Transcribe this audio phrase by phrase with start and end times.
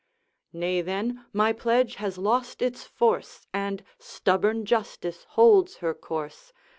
[0.51, 6.51] 'Nay, then, my pledge has lost its force, And stubborn justice holds her course.